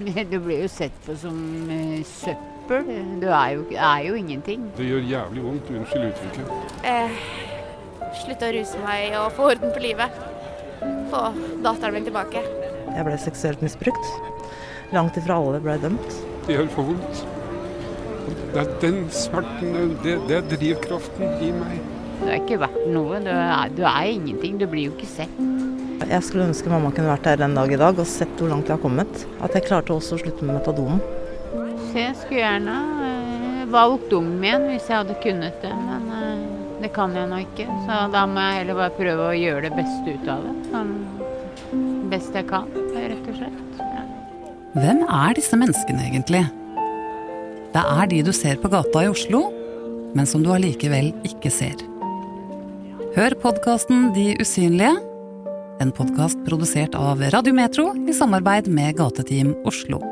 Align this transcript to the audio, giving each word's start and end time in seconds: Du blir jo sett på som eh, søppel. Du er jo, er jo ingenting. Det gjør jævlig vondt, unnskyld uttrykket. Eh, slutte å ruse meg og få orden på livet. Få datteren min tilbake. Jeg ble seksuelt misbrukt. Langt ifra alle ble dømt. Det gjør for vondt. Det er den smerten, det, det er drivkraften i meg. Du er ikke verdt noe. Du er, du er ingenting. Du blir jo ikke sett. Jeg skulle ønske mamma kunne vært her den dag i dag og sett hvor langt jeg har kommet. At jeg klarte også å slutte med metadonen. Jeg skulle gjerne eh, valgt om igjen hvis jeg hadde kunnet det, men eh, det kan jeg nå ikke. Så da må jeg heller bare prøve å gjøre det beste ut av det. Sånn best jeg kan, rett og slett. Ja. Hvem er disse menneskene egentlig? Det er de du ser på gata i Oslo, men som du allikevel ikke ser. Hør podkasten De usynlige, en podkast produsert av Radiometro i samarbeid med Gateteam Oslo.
Du 0.30 0.38
blir 0.40 0.62
jo 0.64 0.68
sett 0.68 0.96
på 1.04 1.16
som 1.18 1.36
eh, 1.70 2.00
søppel. 2.06 2.86
Du 3.20 3.26
er 3.28 3.56
jo, 3.56 3.64
er 3.74 4.06
jo 4.06 4.16
ingenting. 4.16 4.64
Det 4.78 4.86
gjør 4.88 5.06
jævlig 5.10 5.44
vondt, 5.44 5.70
unnskyld 5.74 6.06
uttrykket. 6.08 6.74
Eh, 6.88 7.20
slutte 8.22 8.48
å 8.48 8.54
ruse 8.56 8.80
meg 8.86 9.16
og 9.20 9.30
få 9.36 9.50
orden 9.52 9.74
på 9.74 9.84
livet. 9.84 10.20
Få 11.12 11.26
datteren 11.64 11.98
min 11.98 12.08
tilbake. 12.08 12.42
Jeg 12.90 13.06
ble 13.06 13.18
seksuelt 13.20 13.62
misbrukt. 13.64 14.08
Langt 14.94 15.18
ifra 15.20 15.36
alle 15.38 15.60
ble 15.62 15.76
dømt. 15.82 16.18
Det 16.46 16.56
gjør 16.56 16.72
for 16.74 16.90
vondt. 16.90 17.24
Det 18.50 18.62
er 18.64 18.70
den 18.82 19.04
smerten, 19.14 19.96
det, 20.02 20.16
det 20.26 20.40
er 20.40 20.48
drivkraften 20.50 21.36
i 21.44 21.52
meg. 21.54 21.78
Du 22.20 22.26
er 22.26 22.40
ikke 22.40 22.58
verdt 22.60 22.88
noe. 22.90 23.20
Du 23.22 23.30
er, 23.30 23.70
du 23.76 23.84
er 23.86 24.10
ingenting. 24.10 24.58
Du 24.60 24.66
blir 24.70 24.88
jo 24.88 24.96
ikke 24.96 25.10
sett. 25.10 25.38
Jeg 26.08 26.24
skulle 26.24 26.46
ønske 26.48 26.70
mamma 26.72 26.90
kunne 26.94 27.10
vært 27.12 27.26
her 27.28 27.40
den 27.42 27.56
dag 27.56 27.72
i 27.72 27.78
dag 27.80 27.98
og 28.00 28.08
sett 28.08 28.32
hvor 28.40 28.50
langt 28.50 28.70
jeg 28.70 28.78
har 28.78 28.82
kommet. 28.82 29.24
At 29.44 29.56
jeg 29.56 29.66
klarte 29.66 29.92
også 29.94 30.16
å 30.16 30.22
slutte 30.22 30.46
med 30.46 30.56
metadonen. 30.56 31.02
Jeg 31.94 32.14
skulle 32.20 32.40
gjerne 32.40 32.76
eh, 33.06 33.62
valgt 33.70 34.12
om 34.16 34.30
igjen 34.40 34.68
hvis 34.70 34.88
jeg 34.88 35.02
hadde 35.02 35.18
kunnet 35.24 35.58
det, 35.64 35.72
men 35.74 36.06
eh, 36.16 36.44
det 36.84 36.92
kan 36.94 37.14
jeg 37.16 37.28
nå 37.30 37.42
ikke. 37.44 37.66
Så 37.86 37.98
da 38.14 38.24
må 38.30 38.46
jeg 38.46 38.62
heller 38.62 38.78
bare 38.78 38.94
prøve 38.96 39.26
å 39.28 39.36
gjøre 39.36 39.66
det 39.66 39.72
beste 39.76 40.14
ut 40.14 40.30
av 40.30 40.46
det. 40.46 40.54
Sånn 40.70 40.94
best 42.10 42.34
jeg 42.34 42.48
kan, 42.50 42.70
rett 42.96 43.28
og 43.30 43.36
slett. 43.36 43.60
Ja. 43.78 44.06
Hvem 44.80 45.04
er 45.04 45.36
disse 45.38 45.58
menneskene 45.58 46.08
egentlig? 46.08 46.42
Det 47.70 47.82
er 47.86 48.10
de 48.10 48.24
du 48.26 48.32
ser 48.34 48.58
på 48.58 48.70
gata 48.72 49.04
i 49.04 49.10
Oslo, 49.12 49.44
men 50.16 50.26
som 50.26 50.42
du 50.42 50.50
allikevel 50.54 51.12
ikke 51.28 51.52
ser. 51.54 51.76
Hør 53.14 53.34
podkasten 53.42 54.10
De 54.14 54.32
usynlige, 54.42 54.96
en 55.80 55.92
podkast 55.92 56.38
produsert 56.44 56.94
av 56.94 57.22
Radiometro 57.22 57.94
i 58.08 58.14
samarbeid 58.14 58.68
med 58.68 58.96
Gateteam 58.96 59.54
Oslo. 59.64 60.09